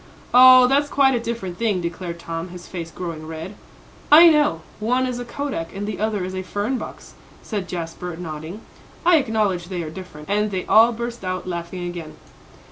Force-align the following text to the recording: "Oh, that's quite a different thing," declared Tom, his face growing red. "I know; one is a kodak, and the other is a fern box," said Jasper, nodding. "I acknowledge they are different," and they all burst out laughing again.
"Oh, 0.33 0.65
that's 0.65 0.89
quite 0.89 1.13
a 1.13 1.19
different 1.19 1.59
thing," 1.59 1.79
declared 1.79 2.17
Tom, 2.19 2.47
his 2.49 2.65
face 2.67 2.89
growing 2.89 3.27
red. 3.27 3.53
"I 4.11 4.29
know; 4.29 4.63
one 4.79 5.05
is 5.05 5.19
a 5.19 5.25
kodak, 5.25 5.75
and 5.75 5.85
the 5.85 5.99
other 5.99 6.25
is 6.25 6.33
a 6.33 6.41
fern 6.41 6.79
box," 6.79 7.13
said 7.43 7.69
Jasper, 7.69 8.17
nodding. 8.17 8.61
"I 9.05 9.17
acknowledge 9.17 9.65
they 9.65 9.83
are 9.83 9.91
different," 9.91 10.27
and 10.27 10.49
they 10.49 10.65
all 10.65 10.91
burst 10.91 11.23
out 11.23 11.47
laughing 11.47 11.87
again. 11.87 12.15